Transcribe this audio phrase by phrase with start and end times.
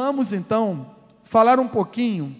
[0.00, 0.94] Vamos então
[1.24, 2.36] falar um pouquinho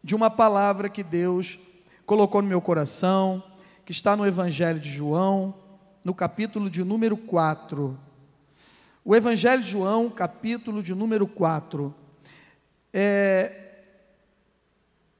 [0.00, 1.58] de uma palavra que Deus
[2.06, 3.42] colocou no meu coração,
[3.84, 5.52] que está no Evangelho de João,
[6.04, 7.98] no capítulo de número 4.
[9.04, 11.92] O Evangelho de João, capítulo de número 4.
[12.92, 13.80] É,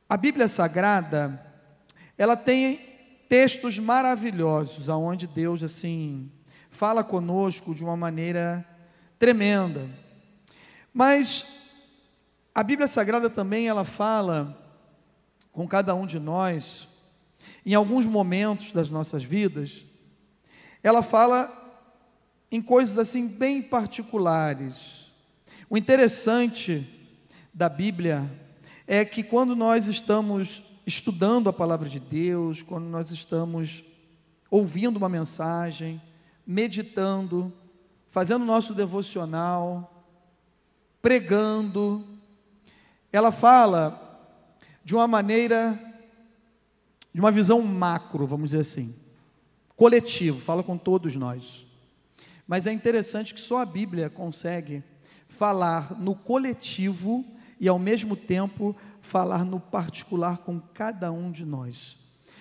[0.09, 1.45] a Bíblia Sagrada,
[2.17, 2.79] ela tem
[3.29, 6.31] textos maravilhosos, aonde Deus assim
[6.71, 8.65] fala conosco de uma maneira
[9.19, 9.89] tremenda.
[10.93, 11.59] Mas
[12.55, 14.56] a Bíblia Sagrada também ela fala
[15.52, 16.88] com cada um de nós
[17.65, 19.84] em alguns momentos das nossas vidas.
[20.82, 21.51] Ela fala
[22.51, 25.10] em coisas assim bem particulares.
[25.69, 26.87] O interessante
[27.52, 28.30] da Bíblia
[28.87, 33.84] é que quando nós estamos estudando a palavra de Deus, quando nós estamos
[34.51, 36.01] ouvindo uma mensagem,
[36.46, 37.52] meditando,
[38.09, 39.98] fazendo nosso devocional,
[41.09, 42.05] pregando,
[43.11, 44.30] ela fala
[44.85, 45.80] de uma maneira,
[47.15, 48.95] de uma visão macro, vamos dizer assim,
[49.74, 51.66] coletivo, fala com todos nós.
[52.47, 54.85] Mas é interessante que só a Bíblia consegue
[55.30, 57.25] falar no coletivo
[57.59, 61.97] e ao mesmo tempo falar no particular com cada um de nós.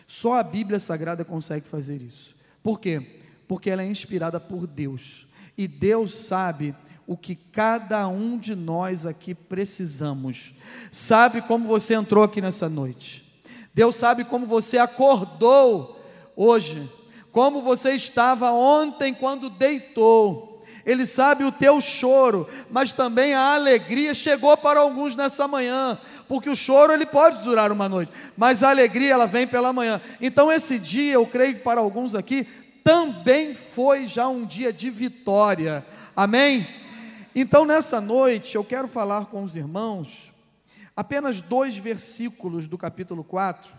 [0.06, 2.36] Só a Bíblia Sagrada consegue fazer isso.
[2.61, 3.22] Por quê?
[3.47, 5.25] Porque ela é inspirada por Deus.
[5.58, 6.75] E Deus sabe
[7.08, 10.52] o que cada um de nós aqui precisamos.
[10.91, 13.23] Sabe como você entrou aqui nessa noite.
[13.73, 16.03] Deus sabe como você acordou
[16.35, 16.91] hoje,
[17.31, 20.66] como você estava ontem quando deitou.
[20.85, 25.97] Ele sabe o teu choro, mas também a alegria chegou para alguns nessa manhã,
[26.28, 30.02] porque o choro ele pode durar uma noite, mas a alegria ela vem pela manhã.
[30.22, 32.47] Então esse dia, eu creio que para alguns aqui
[32.83, 35.85] também foi já um dia de vitória.
[36.16, 36.66] Amém?
[37.39, 40.33] Então nessa noite eu quero falar com os irmãos
[40.95, 43.71] apenas dois versículos do capítulo 4,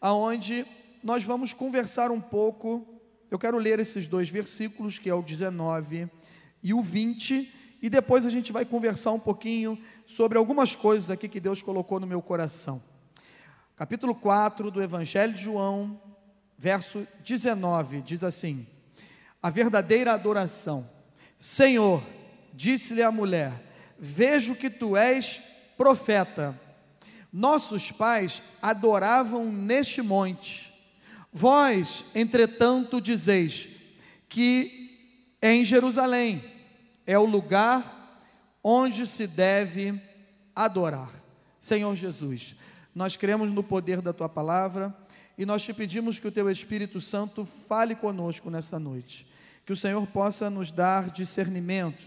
[0.00, 0.64] aonde
[1.04, 2.98] nós vamos conversar um pouco
[3.30, 6.08] eu quero ler esses dois versículos, que é o 19
[6.62, 11.28] e o 20, e depois a gente vai conversar um pouquinho sobre algumas coisas aqui
[11.28, 12.82] que Deus colocou no meu coração.
[13.76, 16.00] Capítulo 4 do Evangelho de João,
[16.56, 18.66] verso 19, diz assim:
[19.42, 20.88] A verdadeira adoração.
[21.38, 22.02] Senhor,
[22.52, 23.52] disse-lhe a mulher:
[23.98, 25.40] Vejo que tu és
[25.76, 26.58] profeta.
[27.32, 30.72] Nossos pais adoravam neste monte.
[31.32, 33.68] Vós, entretanto, dizeis
[34.28, 34.80] que
[35.40, 36.42] em Jerusalém
[37.06, 37.98] é o lugar
[38.62, 40.00] onde se deve
[40.54, 41.10] adorar.
[41.60, 42.54] Senhor Jesus,
[42.94, 44.94] nós cremos no poder da tua palavra
[45.38, 49.26] e nós te pedimos que o teu Espírito Santo fale conosco nessa noite.
[49.64, 52.02] Que o Senhor possa nos dar discernimento,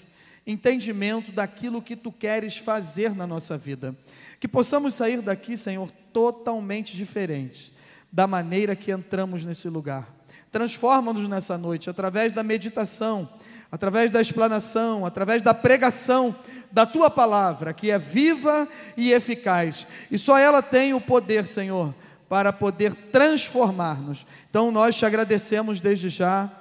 [0.46, 3.96] entendimento daquilo que tu queres fazer na nossa vida.
[4.40, 7.72] Que possamos sair daqui, Senhor, totalmente diferentes
[8.12, 10.08] da maneira que entramos nesse lugar.
[10.52, 13.28] Transforma-nos nessa noite através da meditação,
[13.72, 16.36] através da explanação, através da pregação
[16.72, 19.88] da tua palavra, que é viva e eficaz.
[20.12, 21.94] E só ela tem o poder, Senhor,
[22.30, 24.26] para poder transformar-nos.
[24.50, 26.52] Então nós te agradecemos desde já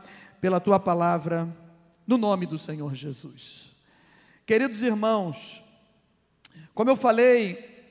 [0.41, 1.49] pela tua palavra,
[2.07, 3.72] no nome do Senhor Jesus.
[4.53, 5.63] Queridos irmãos,
[6.75, 7.89] como eu falei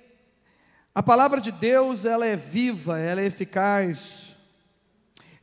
[0.94, 4.36] a palavra de Deus, ela é viva, ela é eficaz.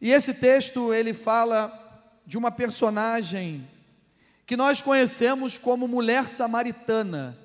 [0.00, 1.72] E esse texto, ele fala
[2.24, 3.68] de uma personagem
[4.46, 7.36] que nós conhecemos como mulher samaritana,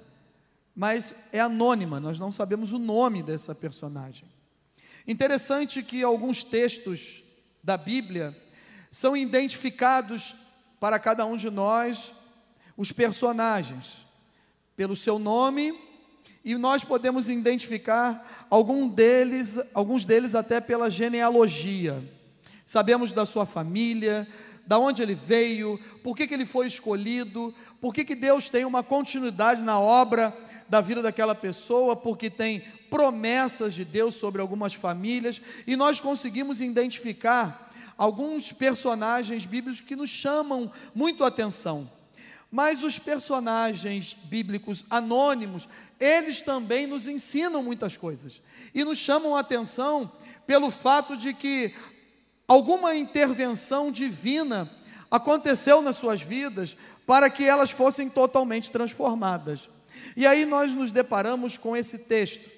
[0.75, 4.27] mas é anônima, nós não sabemos o nome dessa personagem.
[5.07, 7.23] Interessante que alguns textos
[7.63, 8.39] da Bíblia
[8.91, 10.35] são identificados
[10.79, 12.11] para cada um de nós
[12.77, 14.05] os personagens
[14.75, 15.73] pelo seu nome
[16.43, 22.03] e nós podemos identificar algum deles, alguns deles até pela genealogia.
[22.65, 24.27] Sabemos da sua família,
[24.65, 28.65] da onde ele veio, por que, que ele foi escolhido, por que, que Deus tem
[28.65, 30.35] uma continuidade na obra
[30.67, 36.61] da vida daquela pessoa, porque tem promessas de Deus sobre algumas famílias, e nós conseguimos
[36.61, 41.89] identificar alguns personagens bíblicos que nos chamam muito atenção.
[42.53, 45.67] Mas os personagens bíblicos anônimos,
[45.99, 48.39] eles também nos ensinam muitas coisas
[48.75, 50.11] e nos chamam a atenção
[50.45, 51.73] pelo fato de que
[52.47, 54.71] alguma intervenção divina
[55.09, 56.77] aconteceu nas suas vidas
[57.07, 59.67] para que elas fossem totalmente transformadas.
[60.15, 62.51] E aí nós nos deparamos com esse texto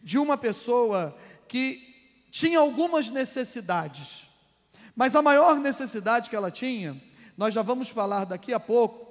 [0.00, 1.12] de uma pessoa
[1.48, 1.92] que
[2.30, 4.28] tinha algumas necessidades,
[4.94, 7.02] mas a maior necessidade que ela tinha,
[7.36, 9.09] nós já vamos falar daqui a pouco,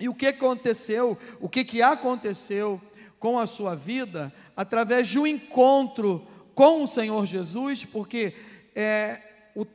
[0.00, 2.80] E o que aconteceu, o que, que aconteceu
[3.18, 8.34] com a sua vida através de um encontro com o Senhor Jesus, porque
[8.74, 9.20] é,
[9.54, 9.66] o,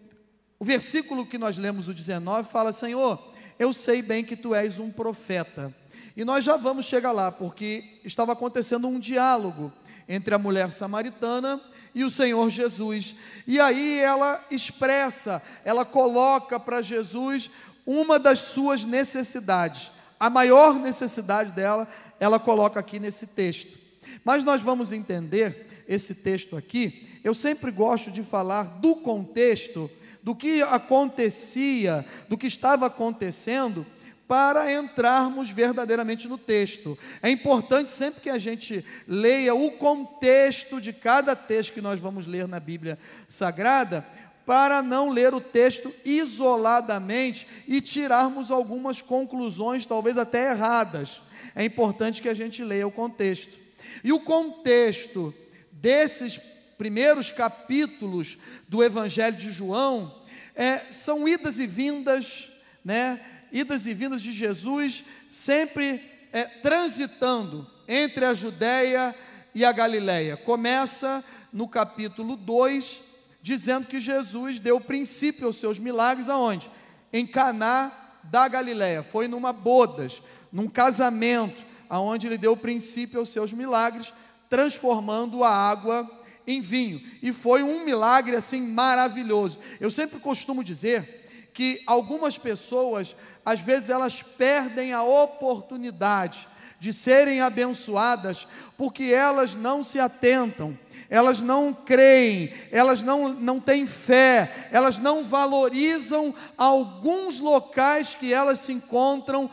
[0.60, 3.24] o versículo que nós lemos, o 19, fala: Senhor,
[3.57, 5.74] eu sei bem que tu és um profeta.
[6.18, 9.71] E nós já vamos chegar lá, porque estava acontecendo um diálogo
[10.07, 11.62] entre a mulher samaritana
[11.94, 13.16] e o Senhor Jesus.
[13.45, 17.50] E aí ela expressa, ela coloca para Jesus
[17.86, 19.92] uma das suas necessidades.
[20.19, 21.88] A maior necessidade dela,
[22.19, 23.77] ela coloca aqui nesse texto.
[24.23, 27.07] Mas nós vamos entender esse texto aqui.
[27.23, 29.89] Eu sempre gosto de falar do contexto,
[30.23, 33.85] do que acontecia, do que estava acontecendo,
[34.27, 36.97] para entrarmos verdadeiramente no texto.
[37.21, 42.25] É importante sempre que a gente leia o contexto de cada texto que nós vamos
[42.25, 42.97] ler na Bíblia
[43.27, 44.06] Sagrada,
[44.45, 51.21] para não ler o texto isoladamente e tirarmos algumas conclusões, talvez até erradas.
[51.56, 53.57] É importante que a gente leia o contexto.
[54.03, 55.33] E o contexto
[55.71, 56.39] desses
[56.77, 58.38] primeiros capítulos
[58.68, 60.21] do Evangelho de João
[60.53, 62.50] é, são idas e vindas,
[62.83, 63.19] né?
[63.51, 69.15] Idas e vindas de Jesus, sempre é, transitando entre a Judéia
[69.53, 70.36] e a Galiléia.
[70.36, 73.01] Começa no capítulo 2,
[73.45, 76.68] dizendo que Jesus deu princípio aos seus milagres aonde?
[77.13, 77.92] Em Caná
[78.24, 79.03] da Galiléia.
[79.03, 80.19] Foi numa bodas,
[80.51, 84.12] num casamento, aonde ele deu princípio aos seus milagres,
[84.50, 86.09] transformando a água
[86.47, 87.00] em vinho.
[87.21, 89.59] E foi um milagre assim maravilhoso.
[89.80, 93.15] Eu sempre costumo dizer que algumas pessoas,
[93.45, 96.47] às vezes elas perdem a oportunidade
[96.80, 100.75] de serem abençoadas porque elas não se atentam
[101.10, 108.60] elas não creem, elas não, não têm fé, elas não valorizam alguns locais que elas
[108.60, 109.50] se encontram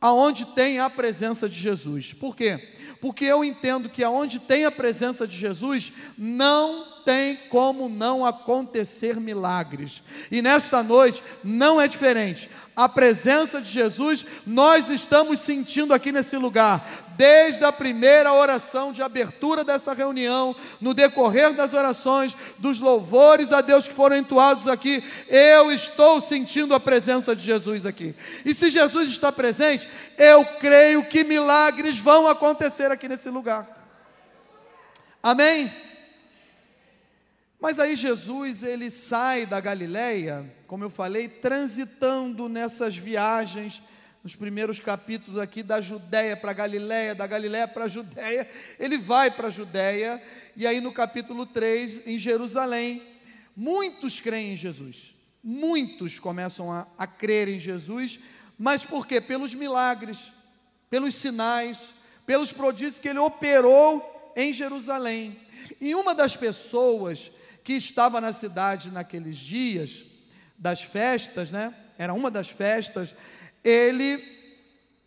[0.00, 2.12] aonde tem a presença de Jesus.
[2.12, 2.74] Por quê?
[3.00, 9.20] Porque eu entendo que aonde tem a presença de Jesus, não tem como não acontecer
[9.20, 10.02] milagres.
[10.30, 12.50] E nesta noite não é diferente.
[12.74, 19.02] A presença de Jesus, nós estamos sentindo aqui nesse lugar desde a primeira oração de
[19.02, 25.02] abertura dessa reunião, no decorrer das orações, dos louvores a Deus que foram entoados aqui,
[25.28, 28.14] eu estou sentindo a presença de Jesus aqui.
[28.44, 33.66] E se Jesus está presente, eu creio que milagres vão acontecer aqui nesse lugar.
[35.22, 35.72] Amém?
[37.60, 43.82] Mas aí Jesus, ele sai da Galileia, como eu falei, transitando nessas viagens
[44.26, 49.30] nos primeiros capítulos aqui da Judéia para Galiléia, da Galiléia para a Judéia, ele vai
[49.30, 50.20] para a Judéia,
[50.56, 53.00] e aí no capítulo 3, em Jerusalém,
[53.54, 55.14] muitos creem em Jesus,
[55.44, 58.18] muitos começam a, a crer em Jesus,
[58.58, 59.20] mas por quê?
[59.20, 60.32] Pelos milagres,
[60.90, 61.94] pelos sinais,
[62.26, 65.38] pelos prodígios que ele operou em Jerusalém.
[65.80, 67.30] E uma das pessoas
[67.62, 70.04] que estava na cidade naqueles dias
[70.58, 71.72] das festas, né?
[71.96, 73.14] Era uma das festas,
[73.68, 74.22] ele,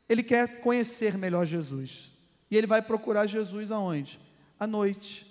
[0.09, 2.11] ele quer conhecer melhor Jesus.
[2.51, 4.19] E ele vai procurar Jesus aonde?
[4.59, 5.25] À noite.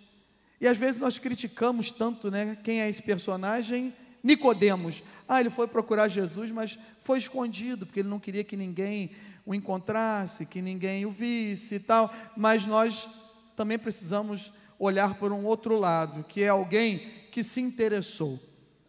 [0.60, 2.56] E às vezes nós criticamos tanto, né?
[2.64, 3.92] Quem é esse personagem?
[4.22, 5.02] Nicodemos.
[5.28, 9.10] Ah, ele foi procurar Jesus, mas foi escondido, porque ele não queria que ninguém
[9.44, 12.12] o encontrasse, que ninguém o visse e tal.
[12.36, 13.08] Mas nós
[13.54, 16.98] também precisamos olhar por um outro lado, que é alguém
[17.30, 18.40] que se interessou,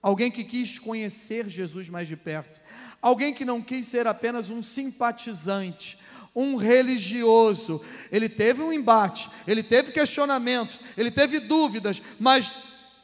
[0.02, 2.60] alguém que quis conhecer Jesus mais de perto,
[3.02, 5.98] Alguém que não quis ser apenas um simpatizante,
[6.36, 7.84] um religioso.
[8.12, 12.52] Ele teve um embate, ele teve questionamentos, ele teve dúvidas, mas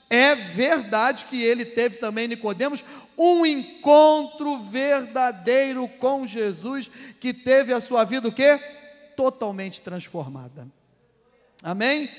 [0.09, 2.83] é verdade que ele teve também, Nicodemos,
[3.17, 8.59] um encontro verdadeiro com Jesus, que teve a sua vida o quê?
[9.15, 10.67] Totalmente transformada.
[11.63, 12.09] Amém?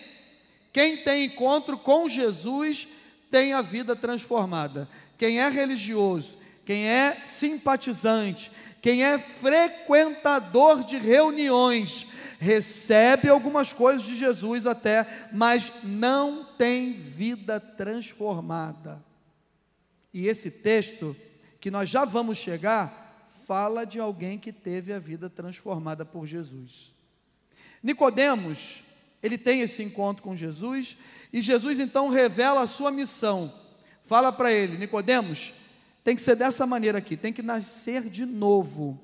[0.73, 2.89] Quem tem encontro com Jesus
[3.31, 4.89] tem a vida transformada.
[5.19, 8.51] Quem é religioso, quem é simpatizante,
[8.83, 12.09] quem é frequentador de reuniões,
[12.41, 19.03] recebe algumas coisas de Jesus até, mas não tem vida transformada.
[20.13, 21.17] E esse texto,
[21.61, 26.93] que nós já vamos chegar, fala de alguém que teve a vida transformada por Jesus.
[27.81, 28.83] Nicodemos,
[29.23, 30.97] ele tem esse encontro com Jesus,
[31.33, 33.53] e Jesus então revela a sua missão.
[34.03, 35.53] Fala para ele, Nicodemos,
[36.07, 38.97] tem que ser dessa maneira aqui, tem que nascer de novo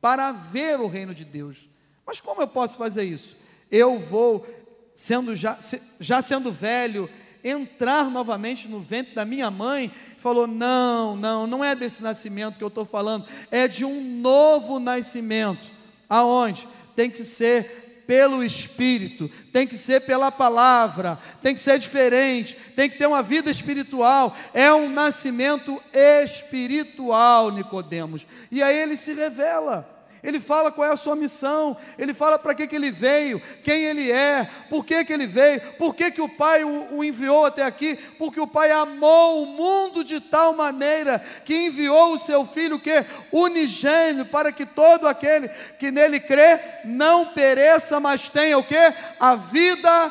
[0.00, 1.68] para ver o reino de Deus.
[2.06, 3.36] Mas como eu posso fazer isso?
[3.68, 4.46] Eu vou,
[4.94, 5.58] sendo já,
[5.98, 7.10] já sendo velho,
[7.42, 12.62] entrar novamente no ventre da minha mãe, falou: não, não, não é desse nascimento que
[12.62, 15.68] eu estou falando, é de um novo nascimento.
[16.08, 16.68] Aonde?
[16.94, 22.88] Tem que ser pelo Espírito, tem que ser pela palavra, tem que ser diferente, tem
[22.88, 24.36] que ter uma vida espiritual.
[24.52, 28.26] É um nascimento espiritual, Nicodemos.
[28.50, 29.93] E aí ele se revela
[30.24, 33.84] ele fala qual é a sua missão, ele fala para que, que ele veio, quem
[33.84, 37.44] ele é, por que, que ele veio, por que, que o Pai o, o enviou
[37.44, 42.46] até aqui, porque o Pai amou o mundo de tal maneira que enviou o seu
[42.46, 45.46] Filho que unigênio, para que todo aquele
[45.78, 48.94] que nele crê não pereça, mas tenha o que?
[49.20, 50.10] A vida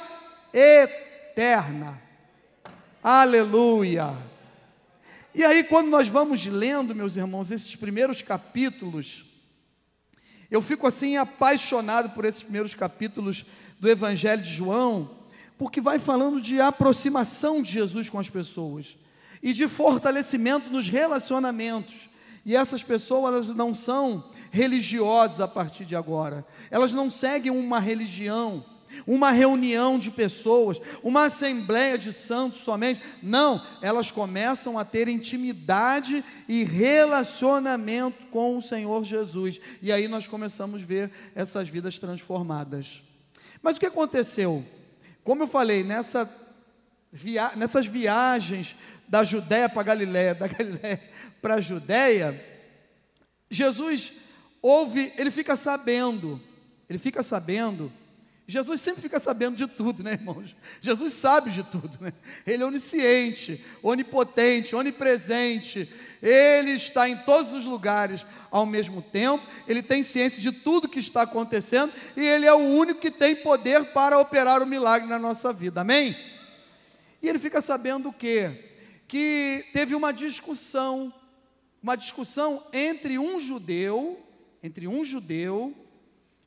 [0.53, 1.99] eterna.
[3.03, 4.15] Aleluia.
[5.33, 9.32] E aí, quando nós vamos lendo, meus irmãos, esses primeiros capítulos,
[10.53, 13.43] eu fico assim apaixonado por esses primeiros capítulos
[13.79, 15.09] do Evangelho de João,
[15.57, 18.95] porque vai falando de aproximação de Jesus com as pessoas
[19.41, 22.07] e de fortalecimento nos relacionamentos.
[22.45, 28.63] E essas pessoas não são religiosas a partir de agora, elas não seguem uma religião
[29.05, 33.01] uma reunião de pessoas, uma assembleia de santos somente.
[33.21, 39.59] Não, elas começam a ter intimidade e relacionamento com o Senhor Jesus.
[39.81, 43.01] E aí nós começamos a ver essas vidas transformadas.
[43.61, 44.63] Mas o que aconteceu?
[45.23, 46.29] Como eu falei, nessa
[47.11, 48.75] via nessas viagens
[49.07, 50.99] da Judéia para Galiléia, da Galiléia
[51.41, 52.43] para a Judéia,
[53.49, 54.13] Jesus
[54.61, 56.41] ouve, ele fica sabendo,
[56.89, 57.91] ele fica sabendo
[58.45, 60.55] Jesus sempre fica sabendo de tudo, né, irmãos?
[60.81, 62.11] Jesus sabe de tudo, né?
[62.45, 65.89] Ele é onisciente, onipotente, onipresente.
[66.21, 69.45] Ele está em todos os lugares ao mesmo tempo.
[69.65, 73.33] Ele tem ciência de tudo que está acontecendo e ele é o único que tem
[73.33, 75.81] poder para operar o milagre na nossa vida.
[75.81, 76.15] Amém?
[77.21, 78.51] E ele fica sabendo o quê?
[79.07, 81.13] Que teve uma discussão,
[81.81, 84.21] uma discussão entre um judeu,
[84.61, 85.73] entre um judeu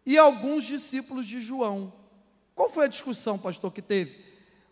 [0.06, 1.92] e alguns discípulos de João.
[2.54, 4.24] Qual foi a discussão, pastor, que teve?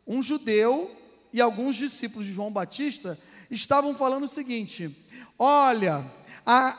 [0.07, 0.91] Um judeu
[1.33, 3.19] e alguns discípulos de João Batista
[3.51, 4.97] estavam falando o seguinte:
[5.37, 6.05] olha,
[6.47, 6.79] a,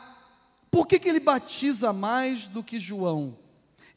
[0.71, 3.38] por que, que ele batiza mais do que João?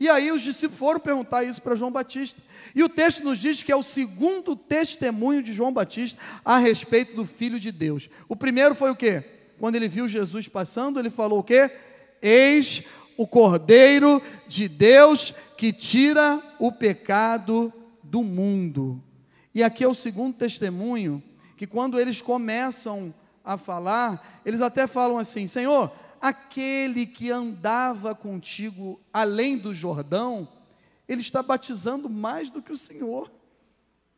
[0.00, 2.40] E aí os discípulos foram perguntar isso para João Batista.
[2.74, 7.16] E o texto nos diz que é o segundo testemunho de João Batista a respeito
[7.16, 8.08] do Filho de Deus.
[8.28, 9.24] O primeiro foi o quê?
[9.58, 11.70] Quando ele viu Jesus passando, ele falou o quê?
[12.22, 12.84] Eis
[13.18, 19.02] o Cordeiro de Deus que tira o pecado do mundo.
[19.52, 21.20] E aqui é o segundo testemunho,
[21.56, 23.12] que quando eles começam
[23.44, 30.48] a falar, eles até falam assim: Senhor, aquele que andava contigo além do Jordão,
[31.08, 33.28] ele está batizando mais do que o Senhor.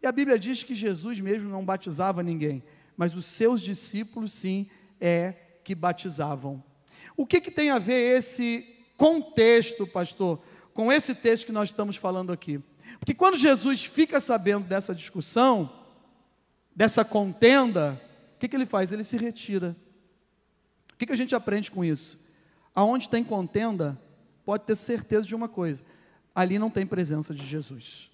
[0.02, 2.62] E a Bíblia diz que Jesus mesmo não batizava ninguém,
[2.99, 4.69] mas os seus discípulos sim
[5.00, 6.62] é que batizavam.
[7.16, 10.38] O que, que tem a ver esse contexto, pastor,
[10.75, 12.61] com esse texto que nós estamos falando aqui.
[12.99, 15.73] Porque quando Jesus fica sabendo dessa discussão,
[16.76, 17.99] dessa contenda,
[18.37, 18.92] o que, que ele faz?
[18.92, 19.75] Ele se retira.
[20.92, 22.19] O que, que a gente aprende com isso?
[22.75, 23.99] Aonde tem contenda,
[24.45, 25.83] pode ter certeza de uma coisa:
[26.35, 28.11] ali não tem presença de Jesus.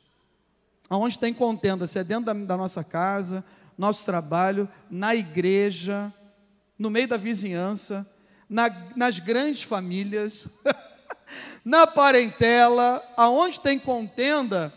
[0.89, 3.45] Aonde tem contenda, se é dentro da, da nossa casa,
[3.77, 6.15] nosso trabalho, na igreja,
[6.79, 8.09] no meio da vizinhança,
[8.49, 10.47] na, nas grandes famílias,
[11.65, 14.73] na parentela, aonde tem contenda,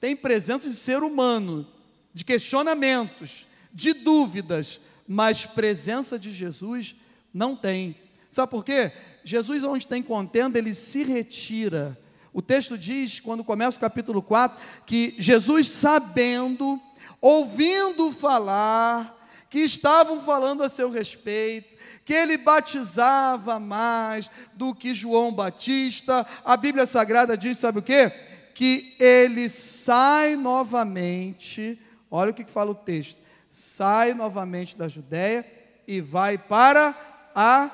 [0.00, 1.66] tem presença de ser humano,
[2.12, 6.96] de questionamentos, de dúvidas, mas presença de Jesus
[7.32, 7.96] não tem.
[8.30, 8.92] Sabe por quê?
[9.24, 11.98] Jesus, onde tem contenda, ele se retira.
[12.32, 16.80] O texto diz, quando começa o capítulo 4, que Jesus, sabendo,
[17.20, 19.18] ouvindo falar,
[19.50, 21.71] que estavam falando a seu respeito,
[22.04, 26.26] que ele batizava mais do que João Batista.
[26.44, 28.10] A Bíblia Sagrada diz, sabe o quê?
[28.54, 31.80] Que ele sai novamente,
[32.10, 33.18] olha o que fala o texto,
[33.48, 35.46] sai novamente da Judéia
[35.86, 36.94] e vai para
[37.34, 37.70] a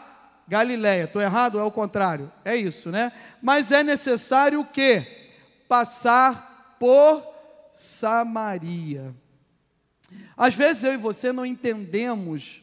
[0.47, 1.05] Galiléia.
[1.05, 2.33] Estou errado é o contrário?
[2.45, 3.13] É isso, né?
[3.43, 5.07] Mas é necessário o quê?
[5.69, 7.23] Passar por
[7.73, 9.15] Samaria.
[10.37, 12.63] Às vezes eu e você não entendemos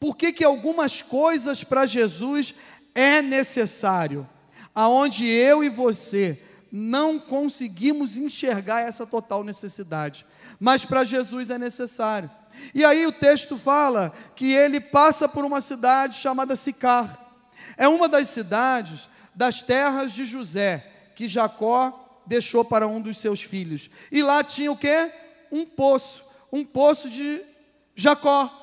[0.00, 2.54] por que, que algumas coisas para Jesus
[2.94, 4.26] é necessário,
[4.74, 6.42] aonde eu e você
[6.72, 10.24] não conseguimos enxergar essa total necessidade,
[10.58, 12.30] mas para Jesus é necessário.
[12.74, 17.18] E aí o texto fala que ele passa por uma cidade chamada Sicar.
[17.76, 23.42] É uma das cidades das terras de José, que Jacó deixou para um dos seus
[23.42, 23.90] filhos.
[24.10, 25.10] E lá tinha o quê?
[25.50, 27.42] Um poço, um poço de
[27.94, 28.59] Jacó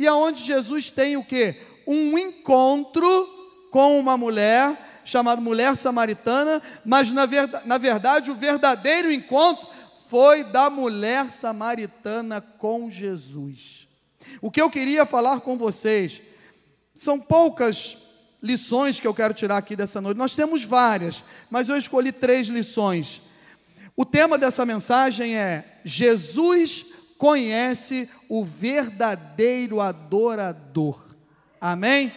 [0.00, 1.56] e aonde Jesus tem o que?
[1.86, 3.28] Um encontro
[3.70, 9.68] com uma mulher chamado mulher samaritana, mas na, verdade, na verdade o verdadeiro encontro
[10.08, 13.86] foi da mulher samaritana com Jesus.
[14.40, 16.22] O que eu queria falar com vocês
[16.94, 17.98] são poucas
[18.42, 20.16] lições que eu quero tirar aqui dessa noite.
[20.16, 23.20] Nós temos várias, mas eu escolhi três lições.
[23.94, 26.86] O tema dessa mensagem é: Jesus
[27.18, 31.04] conhece o verdadeiro adorador.
[31.60, 32.12] Amém?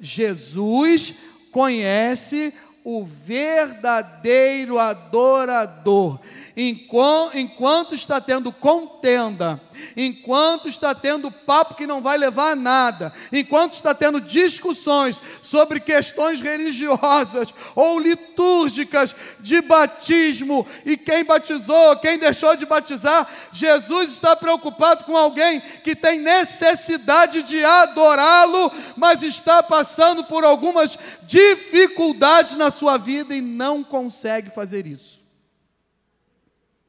[0.00, 1.14] Jesus
[1.52, 6.20] conhece o verdadeiro adorador
[6.56, 9.60] enquanto está tendo contenda,
[9.94, 15.80] enquanto está tendo papo que não vai levar a nada, enquanto está tendo discussões sobre
[15.80, 24.34] questões religiosas ou litúrgicas de batismo e quem batizou, quem deixou de batizar, Jesus está
[24.34, 32.70] preocupado com alguém que tem necessidade de adorá-lo, mas está passando por algumas dificuldades na
[32.70, 35.15] sua vida e não consegue fazer isso.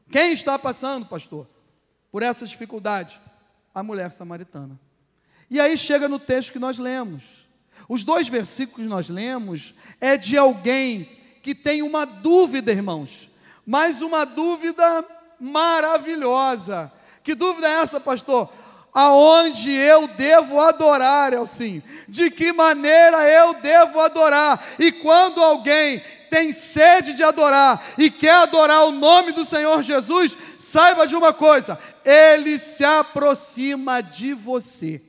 [0.10, 1.48] Quem está passando, pastor,
[2.12, 3.20] por essa dificuldade?
[3.74, 4.80] A mulher samaritana.
[5.50, 7.48] E aí chega no texto que nós lemos.
[7.88, 11.10] Os dois versículos que nós lemos é de alguém
[11.42, 13.30] que tem uma dúvida, irmãos,
[13.66, 15.06] mas uma dúvida
[15.40, 16.92] maravilhosa.
[17.24, 18.52] Que dúvida é essa, pastor?
[18.94, 21.84] Aonde eu devo adorar, Elsim?
[22.08, 24.62] De que maneira eu devo adorar?
[24.80, 30.38] E quando alguém tem sede de adorar e quer adorar o nome do Senhor Jesus,
[30.60, 35.02] saiba de uma coisa: ele se aproxima de você,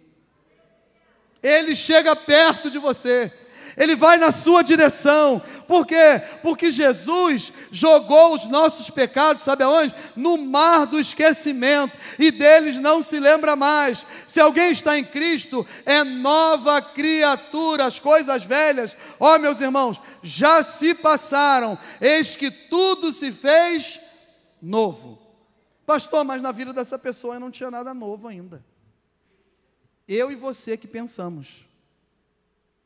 [1.42, 3.32] ele chega perto de você,
[3.76, 5.40] ele vai na sua direção.
[5.68, 6.22] Por quê?
[6.42, 9.94] Porque Jesus jogou os nossos pecados, sabe aonde?
[10.16, 14.04] No mar do esquecimento, e deles não se lembra mais.
[14.26, 20.62] Se alguém está em Cristo, é nova criatura, as coisas velhas, ó meus irmãos, já
[20.62, 24.00] se passaram, eis que tudo se fez
[24.60, 25.18] novo.
[25.86, 28.64] Pastor, mas na vida dessa pessoa não tinha nada novo ainda.
[30.06, 31.66] Eu e você que pensamos,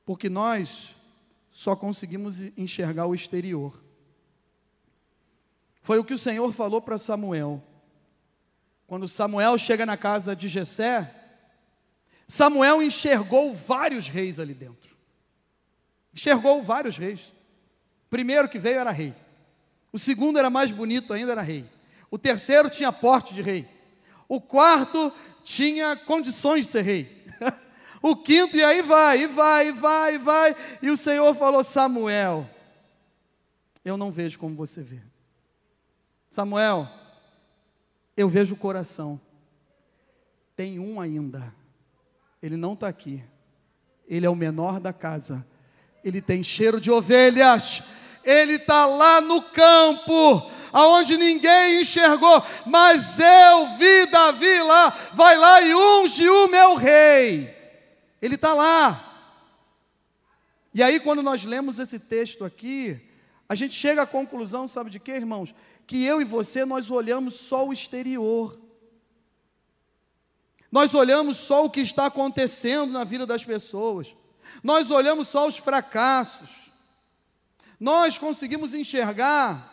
[0.05, 0.95] porque nós
[1.51, 3.81] só conseguimos enxergar o exterior.
[5.83, 7.63] Foi o que o Senhor falou para Samuel.
[8.87, 11.13] Quando Samuel chega na casa de Jessé,
[12.27, 14.82] Samuel enxergou vários reis ali dentro.
[16.15, 17.33] Enxergou vários reis.
[18.07, 19.15] O primeiro que veio era rei.
[19.93, 21.65] O segundo era mais bonito ainda, era rei.
[22.11, 23.69] O terceiro tinha porte de rei.
[24.29, 27.27] O quarto tinha condições de ser rei.
[28.03, 30.57] o quinto, e aí vai, e vai, e vai, e vai.
[30.83, 32.49] E o Senhor falou: Samuel,
[33.85, 35.01] eu não vejo como você vê.
[36.31, 36.89] Samuel,
[38.17, 39.21] eu vejo o coração.
[40.55, 41.55] Tem um ainda.
[42.43, 43.23] Ele não está aqui.
[44.07, 45.47] Ele é o menor da casa
[46.05, 47.83] ele tem cheiro de ovelhas,
[48.25, 55.61] ele está lá no campo, aonde ninguém enxergou, mas eu vi Davi lá, vai lá
[55.61, 57.55] e unge o meu rei,
[58.21, 59.09] ele está lá.
[60.75, 62.99] E aí, quando nós lemos esse texto aqui,
[63.49, 65.55] a gente chega à conclusão, sabe de quê, irmãos?
[65.87, 68.59] Que eu e você, nós olhamos só o exterior.
[70.71, 74.15] Nós olhamos só o que está acontecendo na vida das pessoas.
[74.63, 76.71] Nós olhamos só os fracassos.
[77.79, 79.71] Nós conseguimos enxergar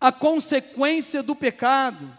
[0.00, 2.10] a consequência do pecado.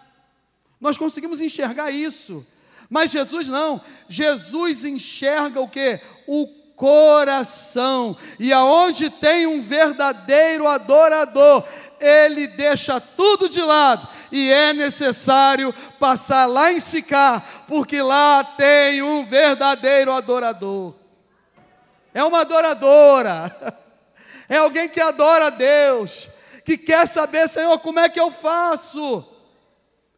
[0.80, 2.46] Nós conseguimos enxergar isso.
[2.89, 3.82] Mas Jesus não.
[4.08, 6.00] Jesus enxerga o que?
[6.28, 8.15] O coração.
[8.39, 11.68] E aonde tem um verdadeiro adorador,
[12.00, 19.02] ele deixa tudo de lado e é necessário passar lá em Sicar, porque lá tem
[19.02, 21.05] um verdadeiro adorador
[22.15, 23.54] é uma adoradora,
[24.47, 26.30] é alguém que adora a Deus,
[26.63, 29.23] que quer saber, Senhor, como é que eu faço?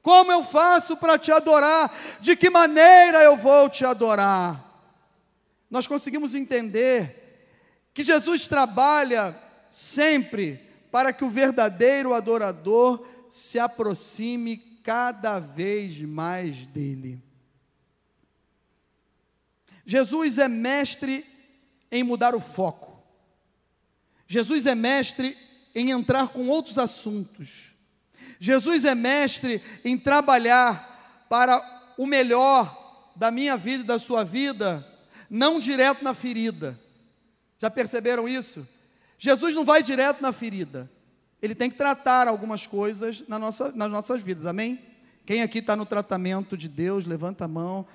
[0.04, 1.92] Como eu faço para te adorar?
[2.22, 4.64] De que maneira eu vou te adorar?
[5.72, 7.50] Nós conseguimos entender
[7.96, 9.36] que Jesus trabalha
[9.72, 17.20] sempre para que o verdadeiro adorador se aproxime cada vez mais dele.
[19.84, 21.37] Jesus é mestre
[21.92, 23.02] em mudar o foco.
[24.28, 25.38] Jesus é mestre
[25.74, 27.74] em entrar com outros assuntos.
[28.40, 34.86] Jesus é mestre em trabalhar para o melhor da minha vida e da sua vida,
[35.30, 36.80] não direto na ferida.
[37.60, 38.68] Já perceberam isso?
[39.18, 40.90] Jesus não vai direto na ferida.
[41.42, 44.80] Ele tem que tratar algumas coisas na nossa, nas nossas vidas, amém?
[45.26, 47.86] Quem aqui está no tratamento de Deus, levanta a mão.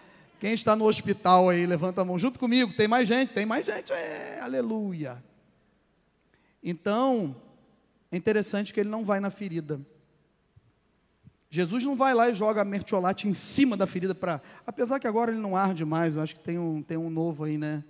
[0.42, 2.72] Quem está no hospital aí, levanta a mão junto comigo.
[2.72, 3.92] Tem mais gente, tem mais gente.
[3.92, 5.22] É, aleluia.
[6.60, 7.36] Então,
[8.10, 9.80] é interessante que ele não vai na ferida.
[11.48, 14.42] Jesus não vai lá e joga mertiolate em cima da ferida para.
[14.66, 17.44] Apesar que agora ele não arde mais, eu acho que tem um, tem um novo
[17.44, 17.84] aí, né?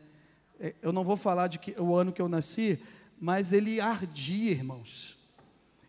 [0.61, 2.79] É, eu não vou falar de que, o ano que eu nasci,
[3.19, 5.19] mas ele ardia, irmãos.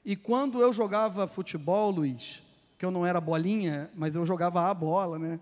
[0.05, 2.41] E quando eu jogava futebol, Luiz,
[2.77, 5.41] que eu não era bolinha, mas eu jogava a bola, né?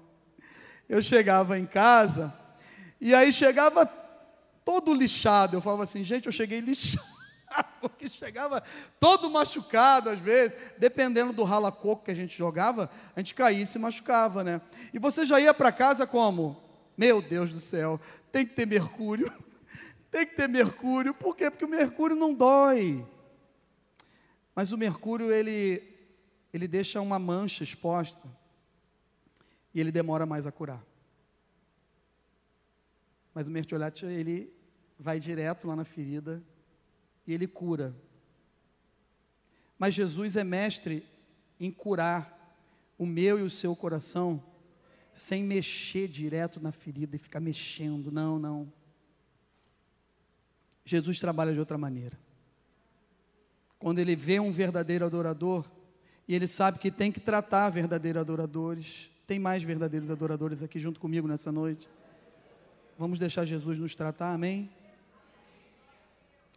[0.92, 2.34] Eu chegava em casa,
[3.00, 3.86] e aí chegava
[4.66, 5.56] todo lixado.
[5.56, 7.08] Eu falava assim, gente, eu cheguei lixado,
[7.80, 8.62] porque chegava
[9.00, 13.66] todo machucado às vezes, dependendo do rala-coco que a gente jogava, a gente caía e
[13.66, 14.60] se machucava, né?
[14.94, 16.62] E você já ia para casa como?
[16.98, 17.98] Meu Deus do céu,
[18.30, 19.32] tem que ter mercúrio.
[20.12, 21.14] Tem que ter mercúrio.
[21.14, 21.50] Por quê?
[21.50, 23.08] Porque o mercúrio não dói.
[24.54, 25.82] Mas o mercúrio, ele,
[26.54, 28.28] ele deixa uma mancha exposta.
[29.74, 30.84] E ele demora mais a curar.
[33.34, 34.54] Mas o mertiolate, ele
[35.00, 36.44] vai direto lá na ferida
[37.26, 37.96] e ele cura.
[39.80, 41.06] Mas Jesus é mestre
[41.60, 42.38] em curar
[42.98, 44.44] o meu e o seu coração
[45.14, 48.12] sem mexer direto na ferida e ficar mexendo.
[48.12, 48.72] Não, não.
[50.86, 52.18] Jesus trabalha de outra maneira.
[53.80, 55.70] Quando ele vê um verdadeiro adorador,
[56.28, 59.11] e ele sabe que tem que tratar verdadeiros adoradores.
[59.32, 61.90] Tem mais verdadeiros adoradores aqui junto comigo nessa noite.
[62.98, 64.70] Vamos deixar Jesus nos tratar, amém?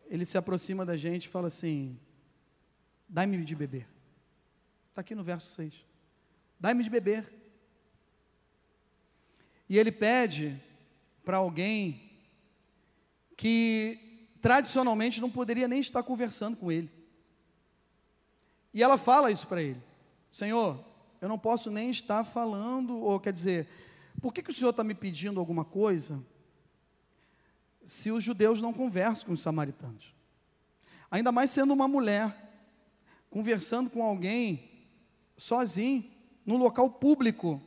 [0.09, 1.97] Ele se aproxima da gente e fala assim:
[3.09, 3.87] Dai-me de beber.
[4.89, 5.87] Está aqui no verso 6.
[6.59, 7.33] Dai-me de beber.
[9.69, 10.61] E ele pede
[11.25, 12.11] para alguém
[13.37, 16.91] que tradicionalmente não poderia nem estar conversando com ele.
[18.73, 19.81] E ela fala isso para ele:
[20.29, 20.94] Senhor,
[21.25, 23.67] eu não posso nem estar falando, ou quer dizer,
[24.21, 26.23] por que, que o Senhor está me pedindo alguma coisa
[27.83, 30.15] se os judeus não conversam com os samaritanos?
[31.11, 32.31] Ainda mais sendo uma mulher,
[33.31, 34.71] conversando com alguém
[35.35, 36.05] sozinho,
[36.45, 37.59] num local público,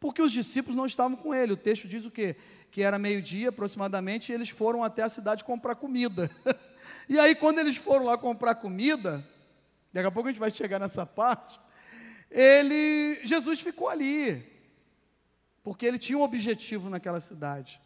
[0.00, 1.52] porque os discípulos não estavam com ele.
[1.52, 2.36] O texto diz o quê?
[2.70, 6.30] Que era meio-dia aproximadamente, e eles foram até a cidade comprar comida.
[7.06, 9.22] e aí, quando eles foram lá comprar comida,
[9.92, 11.62] daqui a pouco a gente vai chegar nessa parte,
[12.34, 14.44] ele, Jesus ficou ali,
[15.62, 17.80] porque ele tinha um objetivo naquela cidade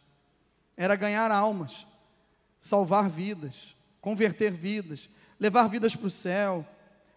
[0.79, 1.85] era ganhar almas,
[2.57, 6.65] salvar vidas, converter vidas, levar vidas para o céu,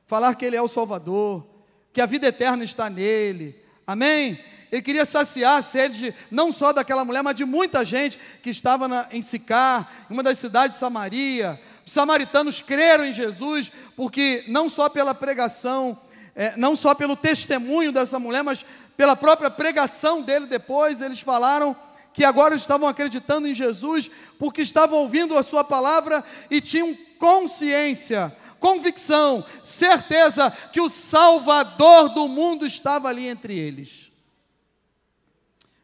[0.04, 1.46] falar que Ele é o Salvador,
[1.92, 3.54] que a vida eterna está nele.
[3.86, 4.36] Amém?
[4.72, 8.88] Ele queria saciar a sede não só daquela mulher, mas de muita gente que estava
[8.88, 11.60] na, em Sicar, uma das cidades de Samaria.
[11.86, 15.96] Os samaritanos creram em Jesus, porque não só pela pregação,
[16.34, 18.64] é, não só pelo testemunho dessa mulher, mas
[18.96, 21.76] pela própria pregação dele depois, eles falaram
[22.12, 28.34] que agora estavam acreditando em Jesus, porque estavam ouvindo a Sua palavra e tinham consciência,
[28.60, 34.10] convicção, certeza que o Salvador do mundo estava ali entre eles.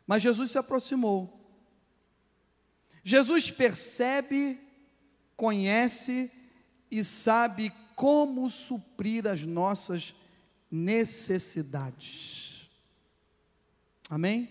[0.07, 1.35] Mas Jesus se aproximou.
[3.05, 4.59] Jesus percebe,
[5.37, 6.31] conhece
[6.91, 10.15] e sabe como suprir as nossas
[10.71, 12.69] necessidades.
[14.09, 14.49] Amém?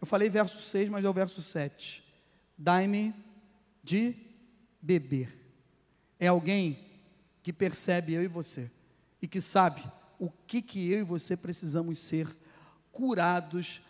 [0.00, 2.04] Eu falei verso 6, mas é o verso 7.
[2.56, 3.14] Dai-me
[3.82, 4.14] de
[4.80, 5.34] beber.
[6.18, 6.78] É alguém
[7.42, 8.70] que percebe eu e você
[9.20, 9.82] e que sabe
[10.18, 12.28] o que, que eu e você precisamos ser
[12.92, 13.80] curados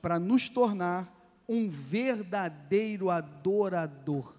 [0.00, 1.14] para nos tornar
[1.48, 4.34] um verdadeiro adorador.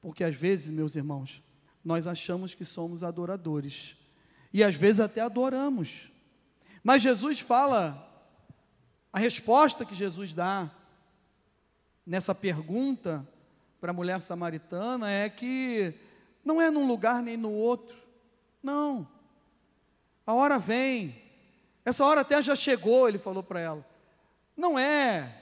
[0.00, 1.42] Porque às vezes, meus irmãos,
[1.84, 3.97] nós achamos que somos adoradores
[4.52, 6.10] e às vezes até adoramos.
[6.82, 8.04] Mas Jesus fala
[9.12, 10.70] a resposta que Jesus dá
[12.06, 13.26] nessa pergunta
[13.80, 15.94] para a mulher samaritana é que
[16.44, 17.96] não é num lugar nem no outro.
[18.62, 19.06] Não.
[20.26, 21.14] A hora vem.
[21.84, 23.86] Essa hora até já chegou, ele falou para ela.
[24.56, 25.34] Não é.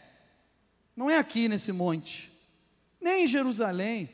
[0.94, 2.32] Não é aqui nesse monte.
[3.00, 4.10] Nem em Jerusalém.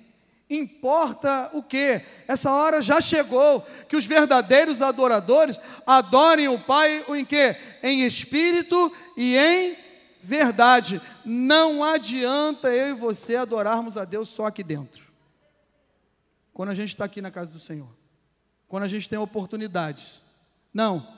[0.53, 2.03] Importa o que?
[2.29, 7.57] Essa hora já chegou, que os verdadeiros adoradores adorem o Pai em que?
[7.83, 9.77] Em espírito e em
[10.21, 11.01] verdade.
[11.25, 15.11] Não adianta eu e você adorarmos a Deus só aqui dentro.
[16.53, 17.89] Quando a gente está aqui na casa do Senhor.
[18.69, 20.21] Quando a gente tem oportunidades.
[20.73, 21.17] Não,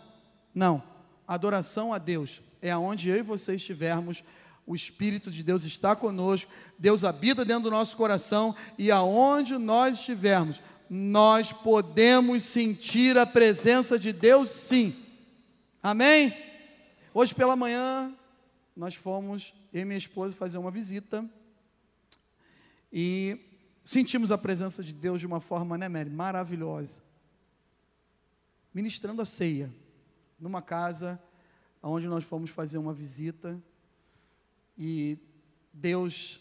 [0.55, 0.81] não.
[1.27, 4.23] Adoração a Deus é aonde eu e você estivermos
[4.67, 9.99] o Espírito de Deus está conosco, Deus habita dentro do nosso coração e aonde nós
[9.99, 14.95] estivermos, nós podemos sentir a presença de Deus sim.
[15.83, 16.35] Amém?
[17.13, 18.13] Hoje pela manhã,
[18.75, 21.29] nós fomos, eu e minha esposa, fazer uma visita
[22.93, 23.39] e
[23.85, 27.03] sentimos a presença de Deus de uma forma, né, Mary, maravilhosa.
[28.73, 29.73] Ministrando a ceia,
[30.41, 31.21] numa casa
[31.83, 33.63] onde nós fomos fazer uma visita
[34.77, 35.19] e
[35.73, 36.41] Deus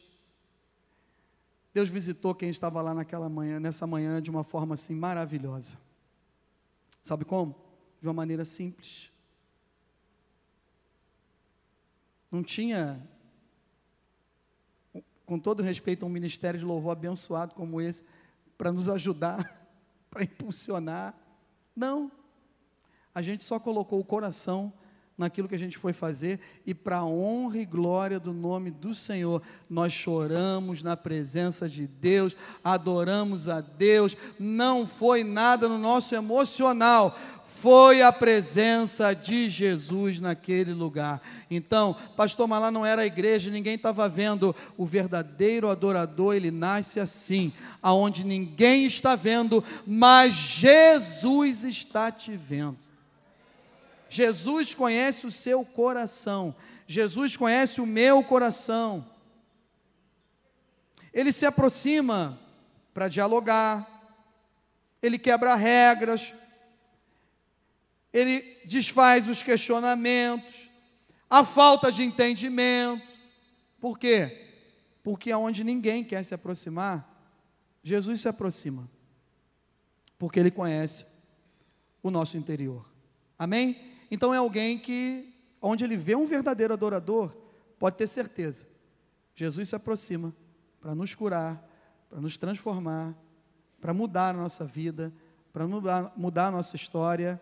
[1.74, 5.76] Deus visitou quem estava lá naquela manhã, nessa manhã de uma forma assim maravilhosa.
[7.02, 7.56] Sabe como?
[8.00, 9.10] De uma maneira simples.
[12.32, 13.02] Não tinha
[15.26, 18.04] com todo respeito, um ministério de louvor abençoado como esse,
[18.58, 19.68] para nos ajudar,
[20.12, 21.16] para impulsionar.
[21.76, 22.12] Não.
[23.16, 24.72] A gente só colocou o coração
[25.18, 28.96] naquilo que a gente foi fazer e para a honra e glória do nome do
[28.96, 36.16] Senhor, nós choramos na presença de Deus, adoramos a Deus, não foi nada no nosso
[36.16, 37.16] emocional,
[37.64, 41.22] foi a presença de Jesus naquele lugar.
[41.50, 44.54] Então, pastor Malá não era a igreja, ninguém estava vendo.
[44.76, 52.83] O verdadeiro adorador, ele nasce assim, aonde ninguém está vendo, mas Jesus está te vendo.
[54.14, 56.56] Jesus conhece o seu coração.
[56.88, 59.06] Jesus conhece o meu coração.
[61.14, 62.40] Ele se aproxima
[62.94, 63.90] para dialogar.
[65.02, 66.34] Ele quebra regras
[68.14, 70.70] ele desfaz os questionamentos,
[71.28, 73.12] a falta de entendimento.
[73.82, 74.52] Por quê?
[75.02, 77.10] Porque aonde ninguém quer se aproximar,
[77.82, 78.88] Jesus se aproxima.
[80.20, 81.06] Porque ele conhece
[82.04, 82.88] o nosso interior.
[83.38, 83.93] Amém?
[84.14, 87.36] Então é alguém que, onde ele vê um verdadeiro adorador,
[87.80, 88.68] pode ter certeza.
[89.34, 90.32] Jesus se aproxima
[90.80, 91.68] para nos curar,
[92.12, 93.18] para nos transformar,
[93.82, 95.12] para mudar a nossa vida,
[95.52, 97.42] para mudar, mudar a nossa história.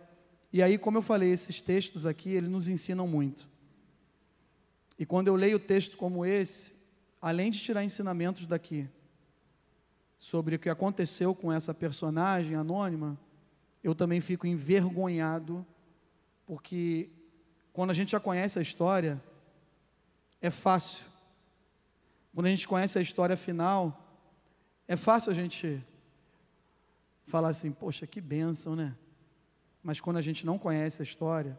[0.54, 3.46] E aí, como eu falei, esses textos aqui, eles nos ensinam muito.
[4.98, 6.72] E quando eu leio texto como esse,
[7.22, 8.88] além de tirar ensinamentos daqui
[10.18, 13.20] sobre o que aconteceu com essa personagem anônima,
[13.84, 15.68] eu também fico envergonhado,
[16.46, 17.10] porque
[17.74, 19.22] quando a gente já conhece a história,
[20.42, 21.06] é fácil.
[22.34, 23.98] Quando a gente conhece a história final,
[24.88, 25.84] é fácil a gente
[27.28, 28.96] falar assim: poxa, que bênção, né?
[29.84, 31.58] Mas quando a gente não conhece a história,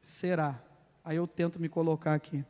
[0.00, 0.62] será?
[1.04, 2.44] Aí eu tento me colocar aqui.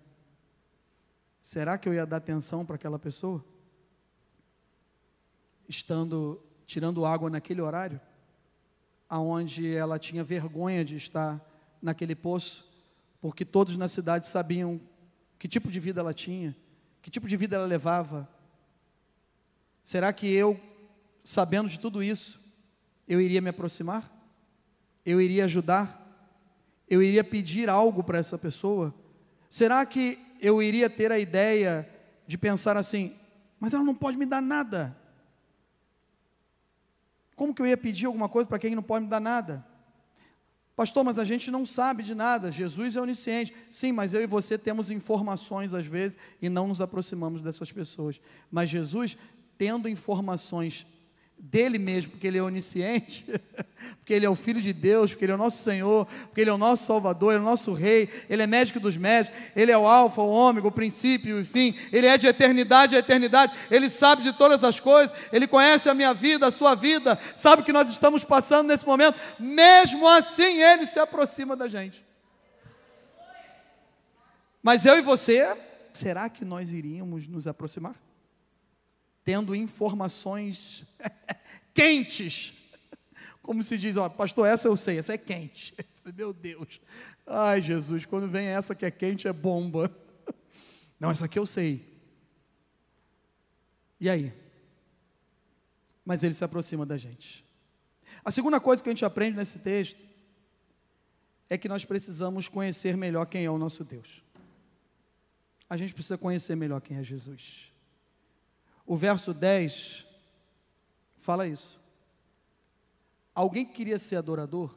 [1.40, 3.44] Será que eu ia dar atenção para aquela pessoa?
[5.68, 7.98] Estando tirando água naquele horário,
[9.09, 11.40] aonde ela tinha vergonha de estar
[11.81, 12.64] naquele poço,
[13.21, 14.81] porque todos na cidade sabiam
[15.38, 16.57] que tipo de vida ela tinha,
[17.01, 18.29] que tipo de vida ela levava.
[19.83, 20.61] Será que eu,
[21.25, 22.40] sabendo de tudo isso,
[23.07, 24.18] eu iria me aproximar?
[25.11, 26.05] eu iria ajudar?
[26.87, 28.94] Eu iria pedir algo para essa pessoa?
[29.49, 31.88] Será que eu iria ter a ideia
[32.27, 33.16] de pensar assim,
[33.59, 34.94] mas ela não pode me dar nada?
[37.38, 39.64] Como que eu ia pedir alguma coisa para quem não pode me dar nada?
[40.74, 43.55] Pastor, mas a gente não sabe de nada, Jesus é onisciente.
[43.70, 48.20] Sim, mas eu e você temos informações às vezes e não nos aproximamos dessas pessoas.
[48.51, 49.16] Mas Jesus,
[49.57, 50.85] tendo informações
[51.38, 53.24] dele mesmo, porque ele é onisciente,
[53.98, 56.51] porque ele é o Filho de Deus, porque ele é o nosso Senhor, porque ele
[56.51, 59.72] é o nosso Salvador, ele é o nosso Rei, ele é médico dos médicos, ele
[59.72, 63.53] é o Alfa, o Ômega, o princípio o fim, ele é de eternidade a eternidade,
[63.70, 67.62] ele sabe de todas as coisas, ele conhece a minha vida, a sua vida, sabe
[67.62, 72.05] o que nós estamos passando nesse momento, mesmo assim ele se aproxima da gente.
[74.62, 75.57] Mas eu e você,
[75.94, 78.08] será que nós iríamos nos aproximar?
[79.29, 80.87] Tendo informações
[81.75, 82.55] quentes.
[83.43, 85.75] Como se diz, ó, pastor, essa eu sei, essa é quente.
[86.17, 86.81] Meu Deus.
[87.27, 89.95] Ai, Jesus, quando vem essa que é quente é bomba.
[90.99, 91.87] Não, essa aqui eu sei.
[94.01, 94.33] E aí?
[96.07, 97.45] Mas ele se aproxima da gente.
[98.25, 100.07] A segunda coisa que a gente aprende nesse texto
[101.51, 104.23] é que nós precisamos conhecer melhor quem é o nosso Deus.
[105.69, 107.67] A gente precisa conhecer melhor quem é Jesus.
[108.88, 110.07] O verso 10
[111.18, 111.79] fala isso.
[113.35, 114.74] Alguém que queria ser adorador,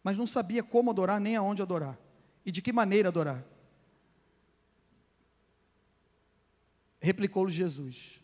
[0.00, 1.98] mas não sabia como adorar nem aonde adorar
[2.46, 3.44] e de que maneira adorar.
[7.00, 8.22] Replicou-lhe Jesus: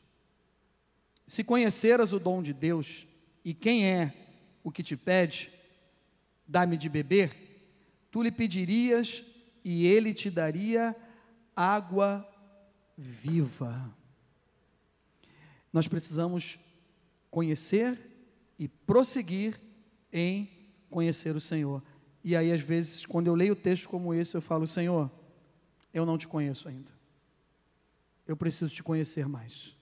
[1.27, 3.05] Se conheceras o dom de Deus
[3.45, 4.15] e quem é
[4.63, 5.51] o que te pede,
[6.47, 9.25] dá-me de beber, tu lhe pedirias
[9.65, 10.95] e ele te daria
[11.57, 12.25] água
[12.97, 13.98] viva.
[15.73, 16.59] Nós precisamos
[17.31, 17.99] conhecer
[18.59, 19.59] e prosseguir
[20.13, 20.49] em
[20.91, 21.83] conhecer o Senhor.
[22.25, 25.11] E aí, às vezes, quando eu leio texto como esse, eu falo: Senhor,
[25.93, 26.93] eu não te conheço ainda.
[28.27, 29.75] Eu preciso te conhecer mais.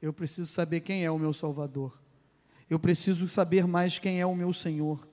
[0.00, 2.00] Eu preciso saber quem é o meu Salvador.
[2.68, 5.06] Eu preciso saber mais quem é o meu Senhor.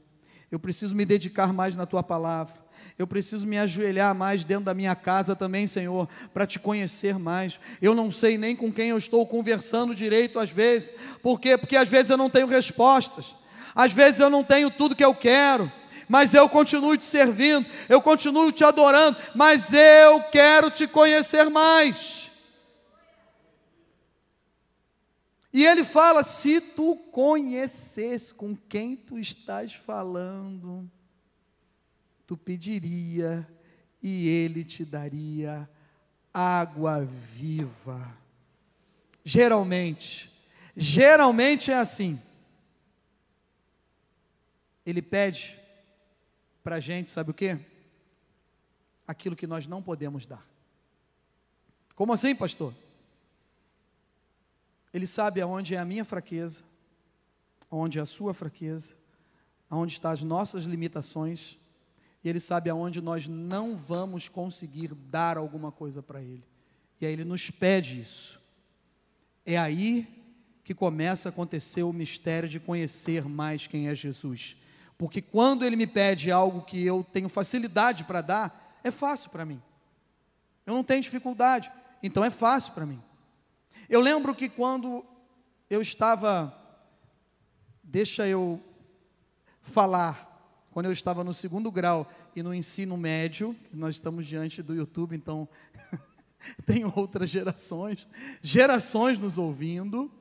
[0.50, 2.59] Eu preciso me dedicar mais na tua palavra.
[2.98, 7.60] Eu preciso me ajoelhar mais dentro da minha casa também, Senhor, para te conhecer mais.
[7.82, 10.92] Eu não sei nem com quem eu estou conversando direito às vezes.
[11.22, 11.58] Por quê?
[11.58, 13.36] Porque às vezes eu não tenho respostas.
[13.76, 15.72] Às vezes eu não tenho tudo que eu quero.
[16.10, 22.30] Mas eu continuo te servindo, eu continuo te adorando, mas eu quero te conhecer mais.
[25.54, 30.90] E ele fala: se tu conheces com quem tu estás falando,
[32.30, 33.50] tu pediria
[34.04, 35.68] e ele te daria
[36.32, 38.16] água viva.
[39.26, 40.32] Geralmente,
[40.78, 42.22] geralmente é assim.
[44.86, 45.60] Ele pede
[46.64, 47.58] para a gente, sabe o que?
[49.08, 50.48] Aquilo que nós não podemos dar.
[51.96, 52.76] Como assim, pastor?
[54.94, 56.64] Ele sabe aonde é a minha fraqueza,
[57.72, 58.96] aonde é a sua fraqueza,
[59.68, 61.58] aonde estão as nossas limitações,
[62.24, 66.44] e Ele sabe aonde nós não vamos conseguir dar alguma coisa para Ele.
[67.00, 68.40] E aí Ele nos pede isso.
[69.46, 70.08] É aí
[70.64, 74.58] que começa a acontecer o mistério de conhecer mais quem é Jesus.
[74.98, 79.46] Porque quando Ele me pede algo que eu tenho facilidade para dar, é fácil para
[79.46, 79.62] mim.
[80.66, 81.72] Eu não tenho dificuldade,
[82.04, 83.02] então é fácil para mim.
[83.90, 85.04] Eu lembro que quando
[85.70, 86.54] eu estava,
[87.82, 88.62] deixa eu
[89.62, 90.29] falar
[90.72, 95.16] quando eu estava no segundo grau e no ensino médio, nós estamos diante do YouTube,
[95.16, 95.48] então
[96.66, 98.08] tem outras gerações,
[98.42, 100.12] gerações nos ouvindo.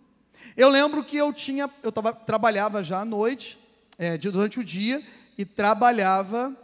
[0.57, 3.59] Eu lembro que eu tinha, eu tava, trabalhava já à noite,
[3.99, 5.05] é, durante o dia,
[5.37, 6.57] e trabalhava,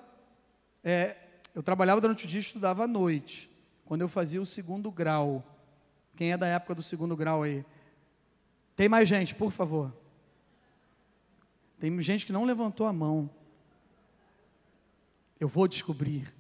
[0.82, 1.16] é,
[1.54, 3.50] eu trabalhava durante o dia e estudava à noite,
[3.84, 5.44] quando eu fazia o segundo grau.
[6.16, 7.64] Quem é da época do segundo grau aí?
[8.76, 9.92] Tem mais gente, por favor.
[11.78, 13.28] Tem gente que não levantou a mão.
[15.38, 16.32] Eu vou descobrir.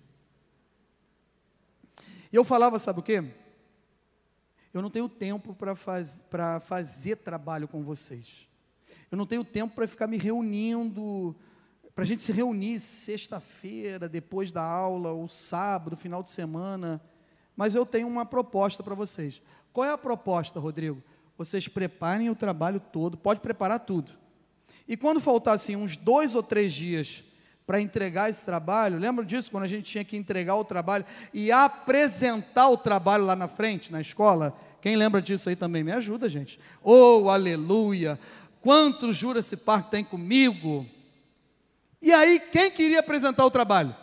[2.32, 3.22] E eu falava, sabe o quê?
[4.72, 6.24] Eu não tenho tempo para faz,
[6.62, 8.48] fazer trabalho com vocês.
[9.10, 11.36] Eu não tenho tempo para ficar me reunindo,
[11.94, 17.00] para a gente se reunir sexta-feira, depois da aula, ou sábado, final de semana.
[17.54, 19.40] Mas eu tenho uma proposta para vocês.
[19.72, 21.00] Qual é a proposta, Rodrigo?
[21.38, 24.12] Vocês preparem o trabalho todo, pode preparar tudo.
[24.88, 27.22] E quando faltar assim, uns dois ou três dias
[27.66, 28.98] para entregar esse trabalho.
[28.98, 33.34] Lembra disso quando a gente tinha que entregar o trabalho e apresentar o trabalho lá
[33.34, 34.56] na frente, na escola?
[34.80, 35.82] Quem lembra disso aí também?
[35.82, 36.58] Me ajuda, gente.
[36.82, 38.18] Oh, aleluia!
[38.60, 40.86] Quantos Jurassic Park tem comigo?
[42.00, 43.96] E aí, quem queria apresentar o trabalho?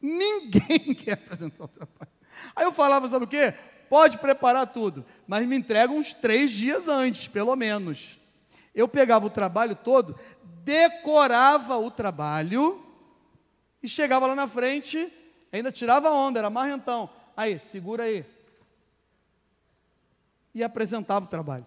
[0.00, 2.12] Ninguém quer apresentar o trabalho.
[2.54, 3.54] Aí eu falava, sabe o quê?
[3.88, 8.18] Pode preparar tudo, mas me entrega uns três dias antes, pelo menos.
[8.74, 10.18] Eu pegava o trabalho todo,
[10.64, 12.81] decorava o trabalho
[13.82, 15.12] e chegava lá na frente,
[15.50, 17.10] ainda tirava onda, era marrentão.
[17.36, 18.24] Aí, segura aí.
[20.54, 21.66] E apresentava o trabalho.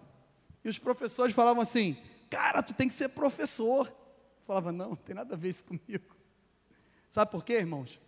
[0.64, 1.96] E os professores falavam assim:
[2.30, 3.86] Cara, tu tem que ser professor.
[3.86, 6.16] Eu falava: Não, não tem nada a ver isso comigo.
[7.08, 8.00] Sabe por quê, irmãos?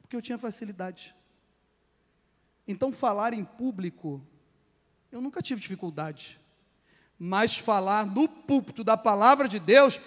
[0.00, 1.14] Porque eu tinha facilidade.
[2.66, 4.26] Então, falar em público,
[5.10, 6.40] eu nunca tive dificuldade.
[7.18, 10.00] Mas falar no púlpito da palavra de Deus,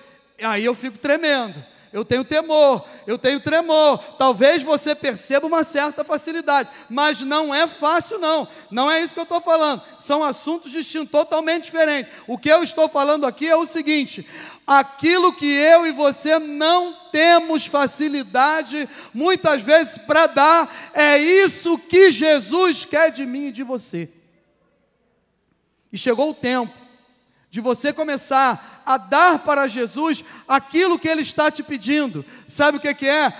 [0.43, 1.63] aí eu fico tremendo.
[1.91, 3.97] Eu tenho temor, eu tenho tremor.
[4.17, 8.47] Talvez você perceba uma certa facilidade, mas não é fácil, não.
[8.69, 9.81] Não é isso que eu estou falando.
[9.99, 12.11] São assuntos distintos, totalmente diferentes.
[12.27, 14.27] O que eu estou falando aqui é o seguinte:
[14.65, 22.11] aquilo que eu e você não temos facilidade, muitas vezes, para dar, é isso que
[22.11, 24.11] Jesus quer de mim e de você.
[25.91, 26.73] E chegou o tempo
[27.49, 32.25] de você começar a dar para Jesus aquilo que Ele está te pedindo.
[32.47, 33.33] Sabe o que é?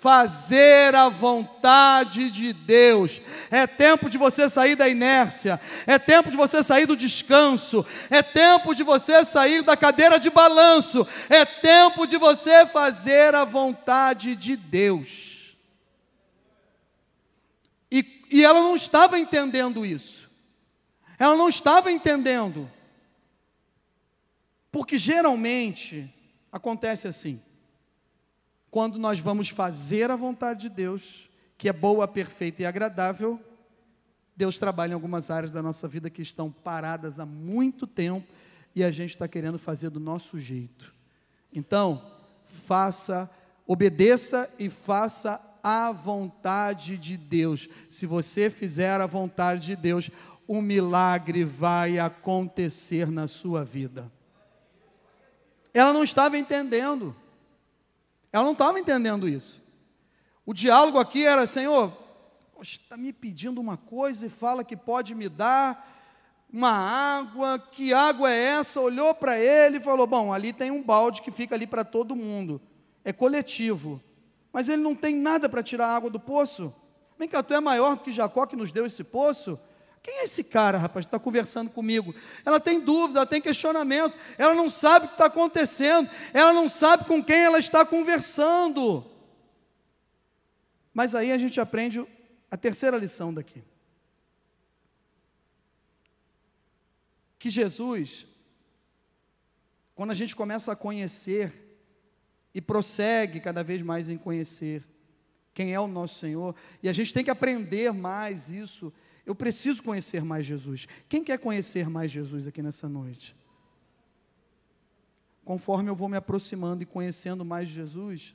[0.00, 3.20] Fazer a vontade de Deus.
[3.48, 8.22] É tempo de você sair da inércia, é tempo de você sair do descanso, é
[8.22, 14.34] tempo de você sair da cadeira de balanço, é tempo de você fazer a vontade
[14.34, 15.56] de Deus.
[17.90, 20.28] E, e ela não estava entendendo isso,
[21.18, 22.68] ela não estava entendendo.
[24.70, 26.12] Porque geralmente
[26.52, 27.40] acontece assim:
[28.70, 33.40] quando nós vamos fazer a vontade de Deus, que é boa, perfeita e agradável,
[34.36, 38.26] Deus trabalha em algumas áreas da nossa vida que estão paradas há muito tempo
[38.74, 40.94] e a gente está querendo fazer do nosso jeito.
[41.52, 42.00] Então,
[42.44, 43.28] faça,
[43.66, 47.68] obedeça e faça a vontade de Deus.
[47.90, 50.10] Se você fizer a vontade de Deus,
[50.48, 54.10] um milagre vai acontecer na sua vida.
[55.72, 57.14] Ela não estava entendendo.
[58.32, 59.60] Ela não estava entendendo isso.
[60.44, 61.92] O diálogo aqui era: Senhor,
[62.60, 65.96] está me pedindo uma coisa e fala que pode me dar
[66.52, 67.58] uma água.
[67.58, 68.80] Que água é essa?
[68.80, 72.16] Olhou para ele e falou: Bom, ali tem um balde que fica ali para todo
[72.16, 72.60] mundo.
[73.04, 74.02] É coletivo.
[74.52, 76.74] Mas ele não tem nada para tirar a água do poço.
[77.18, 79.58] Vem cá, tu é maior do que Jacó que nos deu esse poço?
[80.02, 82.14] Quem é esse cara, rapaz, que está conversando comigo?
[82.44, 86.68] Ela tem dúvidas, ela tem questionamentos, ela não sabe o que está acontecendo, ela não
[86.68, 89.04] sabe com quem ela está conversando.
[90.92, 92.04] Mas aí a gente aprende
[92.50, 93.62] a terceira lição daqui.
[97.38, 98.26] Que Jesus,
[99.94, 101.52] quando a gente começa a conhecer
[102.54, 104.84] e prossegue cada vez mais em conhecer
[105.54, 108.92] quem é o nosso Senhor, e a gente tem que aprender mais isso
[109.28, 110.88] eu preciso conhecer mais Jesus.
[111.06, 113.36] Quem quer conhecer mais Jesus aqui nessa noite?
[115.44, 118.34] Conforme eu vou me aproximando e conhecendo mais Jesus,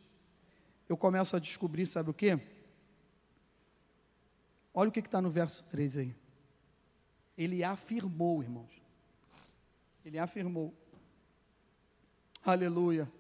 [0.88, 2.40] eu começo a descobrir, sabe o que?
[4.72, 6.16] Olha o que está no verso 3 aí.
[7.36, 8.80] Ele afirmou, irmãos.
[10.06, 10.72] Ele afirmou.
[12.46, 13.12] Aleluia.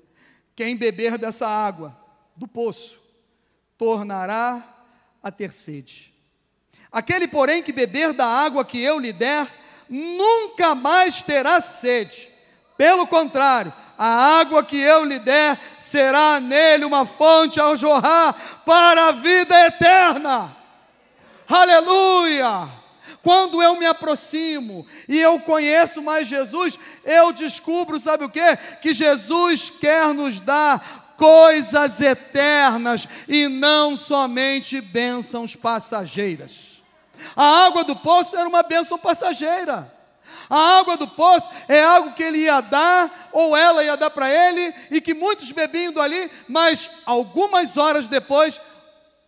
[0.55, 1.99] Quem beber dessa água
[2.35, 3.01] do poço
[3.79, 4.85] tornará
[5.23, 6.12] a ter sede.
[6.93, 9.47] Aquele, porém, que beber da água que eu lhe der,
[9.89, 12.29] nunca mais terá sede.
[12.77, 19.07] Pelo contrário, a água que eu lhe der será nele uma fonte ao jorrar para
[19.07, 20.55] a vida eterna.
[21.47, 22.69] Aleluia!
[23.23, 28.55] Quando eu me aproximo e eu conheço mais Jesus, eu descubro, sabe o que?
[28.81, 36.72] Que Jesus quer nos dar coisas eternas e não somente bênçãos passageiras.
[37.35, 39.91] A água do poço era uma bênção passageira.
[40.49, 44.29] A água do poço é algo que ele ia dar, ou ela ia dar para
[44.29, 48.59] ele, e que muitos bebiam ali, mas algumas horas depois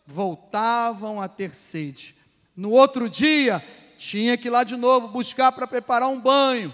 [0.06, 2.16] voltavam a ter sede.
[2.56, 3.64] No outro dia,
[3.98, 6.74] tinha que ir lá de novo buscar para preparar um banho,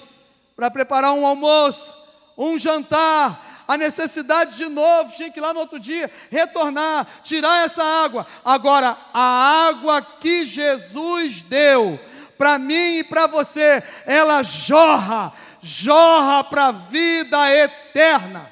[0.55, 1.95] para preparar um almoço,
[2.37, 7.63] um jantar, a necessidade de novo, tinha que ir lá no outro dia, retornar, tirar
[7.63, 8.27] essa água.
[8.43, 11.97] Agora, a água que Jesus deu
[12.37, 18.51] para mim e para você, ela jorra, jorra para a vida eterna.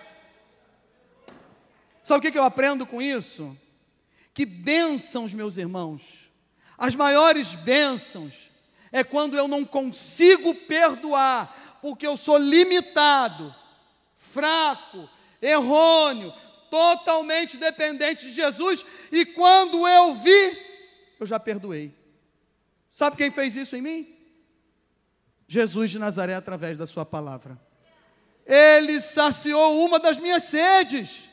[2.02, 3.58] Sabe o que eu aprendo com isso?
[4.34, 6.32] Que bênçãos, meus irmãos,
[6.78, 8.50] as maiores bênçãos
[8.90, 13.54] é quando eu não consigo perdoar, porque eu sou limitado,
[14.34, 15.10] fraco,
[15.42, 16.34] errôneo,
[16.70, 20.58] totalmente dependente de Jesus, e quando eu vi,
[21.20, 21.94] eu já perdoei.
[22.92, 24.16] Sabe quem fez isso em mim?
[25.48, 27.60] Jesus de Nazaré, através da Sua palavra.
[28.46, 31.28] Ele saciou uma das minhas sedes.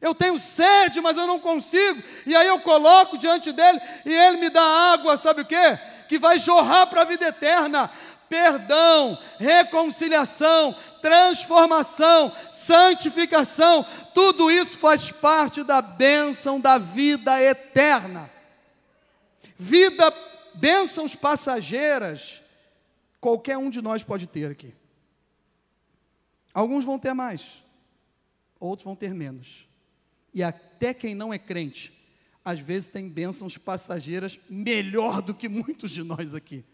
[0.00, 2.02] Eu tenho sede, mas eu não consigo.
[2.26, 5.78] E aí eu coloco diante dele e ele me dá água, sabe o que?
[6.08, 7.90] Que vai jorrar para a vida eterna
[8.32, 18.30] perdão, reconciliação, transformação, santificação, tudo isso faz parte da bênção da vida eterna.
[19.54, 20.10] Vida,
[20.54, 22.40] bênçãos passageiras,
[23.20, 24.74] qualquer um de nós pode ter aqui.
[26.54, 27.62] Alguns vão ter mais,
[28.58, 29.68] outros vão ter menos.
[30.32, 31.92] E até quem não é crente,
[32.42, 36.64] às vezes tem bênçãos passageiras melhor do que muitos de nós aqui.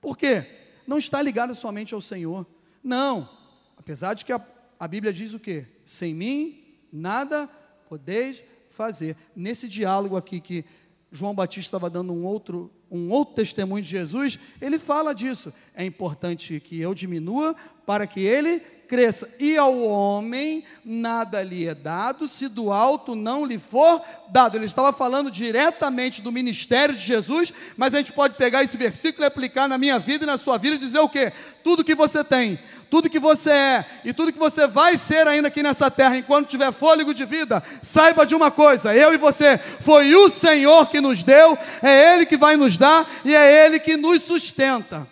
[0.00, 0.63] Por quê?
[0.86, 2.46] Não está ligada somente ao Senhor.
[2.82, 3.28] Não.
[3.76, 4.40] Apesar de que a,
[4.78, 5.66] a Bíblia diz o quê?
[5.84, 7.48] Sem mim nada
[7.88, 9.16] podeis fazer.
[9.34, 10.64] Nesse diálogo aqui que
[11.10, 15.52] João Batista estava dando um outro, um outro testemunho de Jesus, ele fala disso.
[15.74, 17.54] É importante que eu diminua
[17.86, 18.60] para que ele
[18.94, 19.28] cresça.
[19.40, 24.56] E ao homem nada lhe é dado, se do alto não lhe for dado.
[24.56, 29.24] Ele estava falando diretamente do ministério de Jesus, mas a gente pode pegar esse versículo
[29.24, 31.32] e aplicar na minha vida e na sua vida e dizer o quê?
[31.64, 32.56] Tudo que você tem,
[32.88, 36.48] tudo que você é e tudo que você vai ser ainda aqui nessa terra, enquanto
[36.48, 41.00] tiver fôlego de vida, saiba de uma coisa: eu e você, foi o Senhor que
[41.00, 45.04] nos deu, é Ele que vai nos dar e é Ele que nos sustenta.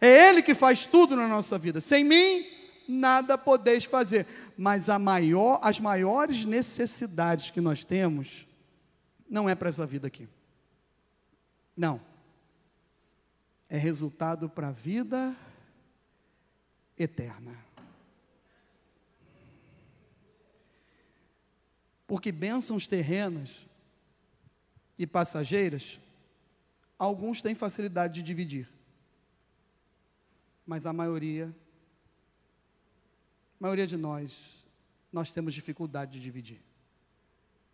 [0.00, 1.80] É Ele que faz tudo na nossa vida.
[1.80, 2.53] Sem mim,
[2.88, 4.26] nada podeis fazer.
[4.56, 8.46] Mas maior, as maiores necessidades que nós temos
[9.28, 10.28] não é para essa vida aqui.
[11.76, 12.00] Não.
[13.68, 15.34] É resultado para a vida
[16.98, 17.56] eterna.
[22.06, 23.66] Porque bênçãos terrenas
[24.98, 25.98] e passageiras
[26.98, 28.68] Alguns têm facilidade de dividir,
[30.64, 31.54] mas a maioria,
[33.64, 34.62] maioria de nós,
[35.10, 36.60] nós temos dificuldade de dividir.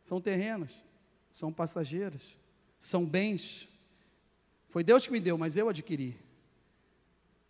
[0.04, 0.70] São terrenos,
[1.32, 2.22] são passageiros,
[2.78, 3.68] são bens.
[4.68, 6.16] Foi Deus que me deu, mas eu adquiri.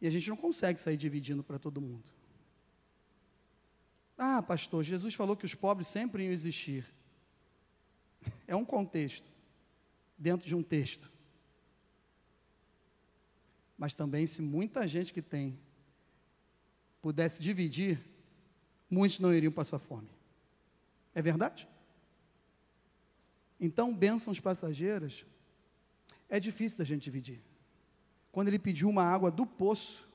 [0.00, 2.08] E a gente não consegue sair dividindo para todo mundo.
[4.16, 6.86] Ah, pastor, Jesus falou que os pobres sempre iam existir.
[8.46, 9.30] É um contexto,
[10.16, 11.12] dentro de um texto.
[13.76, 15.58] Mas também, se muita gente que tem
[17.02, 18.09] pudesse dividir,
[18.90, 20.10] muitos não iriam passar fome.
[21.14, 21.68] É verdade?
[23.60, 25.24] Então, bênçãos passageiras,
[26.28, 27.40] é difícil da gente dividir.
[28.32, 30.08] Quando ele pediu uma água do poço,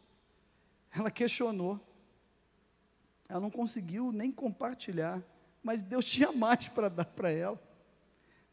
[0.91, 1.80] ela questionou.
[3.28, 5.23] Ela não conseguiu nem compartilhar,
[5.63, 7.61] mas Deus tinha mais para dar para ela.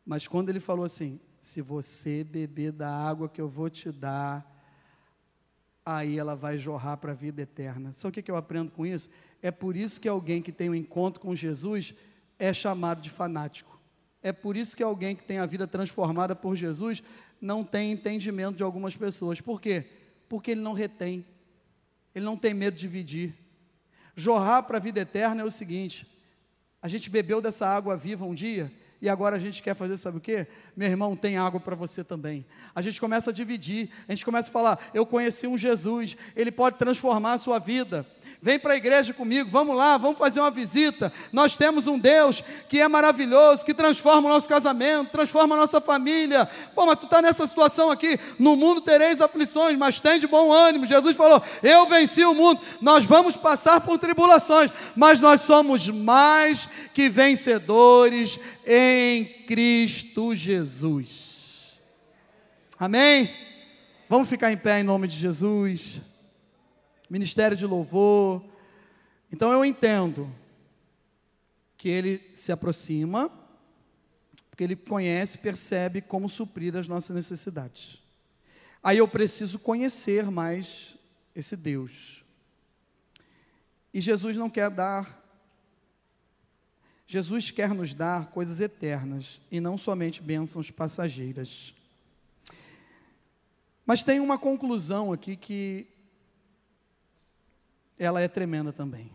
[0.05, 4.52] Mas quando ele falou assim: se você beber da água que eu vou te dar,
[5.85, 7.93] aí ela vai jorrar para a vida eterna.
[7.93, 9.11] Sabe o que, eu aprendo com isso?
[9.41, 11.95] É por isso que alguém que tem um encontro com Jesus
[12.39, 13.81] é chamado de fanático.
[14.23, 17.03] É por isso que alguém que tem a vida transformada por Jesus
[17.41, 19.41] não tem entendimento de algumas pessoas.
[19.41, 19.85] Por quê?
[20.29, 21.27] Porque ele não retém,
[22.15, 23.35] ele não tem medo de dividir.
[24.15, 26.07] Jorrar para a vida eterna é o seguinte:
[26.81, 28.71] a gente bebeu dessa água viva um dia,
[29.01, 30.47] e agora a gente quer fazer, sabe o que?
[30.75, 32.47] Meu irmão, tem água para você também.
[32.75, 36.51] A gente começa a dividir, a gente começa a falar: eu conheci um Jesus, ele
[36.51, 38.07] pode transformar a sua vida.
[38.41, 41.13] Vem para a igreja comigo, vamos lá, vamos fazer uma visita.
[41.33, 45.81] Nós temos um Deus que é maravilhoso, que transforma o nosso casamento, transforma a nossa
[45.81, 46.49] família.
[46.75, 50.51] Pô, mas tu está nessa situação aqui, no mundo tereis aflições, mas tem de bom
[50.51, 50.87] ânimo.
[50.87, 52.61] Jesus falou: Eu venci o mundo.
[52.81, 60.62] Nós vamos passar por tribulações, mas nós somos mais que vencedores em Cristo Jesus.
[62.79, 63.31] Amém?
[64.09, 66.01] Vamos ficar em pé em nome de Jesus
[67.13, 68.43] ministério de louvor.
[69.31, 70.35] Então eu entendo
[71.77, 73.31] que ele se aproxima,
[74.49, 78.03] porque ele conhece, percebe como suprir as nossas necessidades.
[78.83, 80.97] Aí eu preciso conhecer mais
[81.35, 82.25] esse Deus.
[83.93, 85.22] E Jesus não quer dar
[87.13, 91.75] Jesus quer nos dar coisas eternas e não somente bênçãos passageiras.
[93.85, 95.87] Mas tem uma conclusão aqui que
[97.99, 99.13] ela é tremenda também.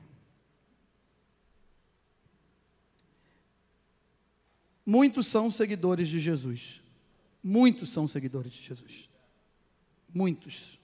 [4.85, 6.83] Muitos são seguidores de Jesus.
[7.41, 9.09] Muitos são seguidores de Jesus.
[10.13, 10.79] Muitos.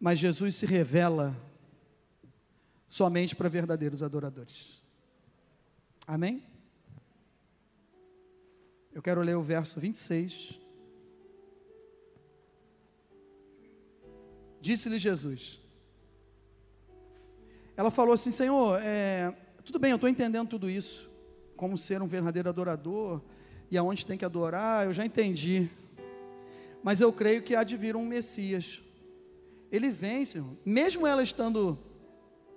[0.00, 1.40] Mas Jesus se revela
[2.88, 4.82] somente para verdadeiros adoradores.
[6.06, 6.42] Amém?
[8.92, 10.58] Eu quero ler o verso 26
[14.60, 15.60] Disse-lhe Jesus.
[17.76, 19.32] Ela falou assim: Senhor, é,
[19.64, 21.08] tudo bem, eu estou entendendo tudo isso,
[21.56, 23.22] como ser um verdadeiro adorador
[23.70, 25.70] e aonde tem que adorar, eu já entendi.
[26.82, 28.82] Mas eu creio que há de vir um Messias.
[29.70, 30.56] Ele vem, Senhor.
[30.64, 31.78] Mesmo ela estando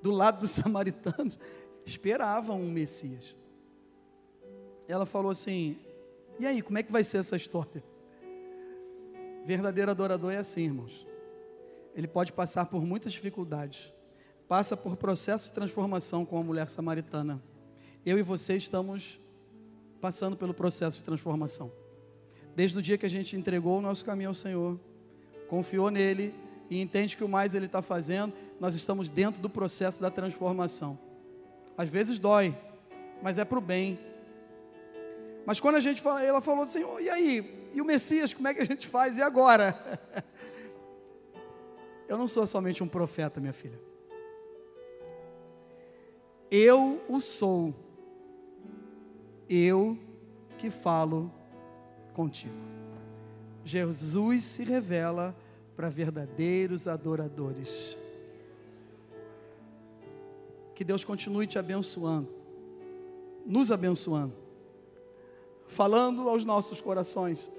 [0.02, 1.38] do lado dos samaritanos,
[1.86, 3.36] esperavam um Messias.
[4.88, 5.78] Ela falou assim:
[6.40, 7.84] E aí, como é que vai ser essa história?
[9.46, 11.12] Verdadeiro adorador é assim, irmãos
[11.96, 13.92] ele pode passar por muitas dificuldades.
[14.48, 17.42] Passa por processo de transformação com a mulher samaritana.
[18.06, 19.20] Eu e você estamos
[20.00, 21.72] passando pelo processo de transformação.
[22.56, 24.80] Desde o dia que a gente entregou o nosso caminho ao Senhor,
[25.48, 26.34] confiou nele
[26.70, 30.98] e entende que o mais ele está fazendo, nós estamos dentro do processo da transformação.
[31.76, 32.56] Às vezes dói,
[33.20, 34.00] mas é para o bem.
[35.48, 37.70] Mas quando a gente fala, ela falou, Senhor, e aí?
[37.74, 39.18] E o Messias, como é que a gente faz?
[39.18, 39.76] E agora?
[42.08, 43.80] Eu não sou somente um profeta, minha filha.
[46.52, 47.74] Eu o sou.
[49.50, 49.98] Eu
[50.60, 51.34] que falo
[52.14, 52.54] contigo.
[53.66, 55.36] Jesus se revela
[55.76, 57.98] para verdadeiros adoradores.
[60.82, 62.28] Que Deus continue te abençoando,
[63.46, 64.34] nos abençoando,
[65.68, 67.52] falando aos nossos corações,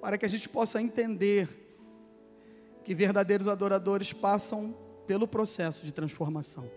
[0.00, 1.48] para que a gente possa entender
[2.82, 6.68] que verdadeiros adoradores passam pelo processo de transformação.